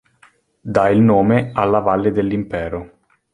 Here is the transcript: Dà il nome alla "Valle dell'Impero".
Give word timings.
Dà 0.61 0.89
il 0.89 0.97
nome 0.99 1.51
alla 1.53 1.77
"Valle 1.77 2.09
dell'Impero". 2.09 3.01